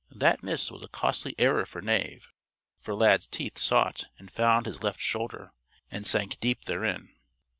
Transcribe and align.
That 0.09 0.41
miss 0.41 0.71
was 0.71 0.81
a 0.81 0.87
costly 0.87 1.35
error 1.37 1.63
for 1.63 1.79
Knave. 1.79 2.33
For 2.79 2.95
Lad's 2.95 3.27
teeth 3.27 3.59
sought 3.59 4.05
and 4.17 4.31
found 4.31 4.65
his 4.65 4.81
left 4.81 4.99
shoulder, 4.99 5.53
and 5.91 6.07
sank 6.07 6.39
deep 6.39 6.65
therein. 6.65 7.13